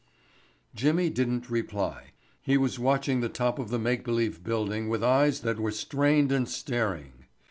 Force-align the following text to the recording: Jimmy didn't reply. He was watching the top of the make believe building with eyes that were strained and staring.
Jimmy 0.73 1.11
didn't 1.11 1.47
reply. 1.51 2.13
He 2.41 2.57
was 2.57 2.79
watching 2.79 3.21
the 3.21 3.29
top 3.29 3.59
of 3.59 3.69
the 3.69 3.77
make 3.77 4.03
believe 4.03 4.43
building 4.43 4.89
with 4.89 5.03
eyes 5.03 5.41
that 5.41 5.59
were 5.59 5.69
strained 5.69 6.31
and 6.31 6.49
staring. 6.49 7.27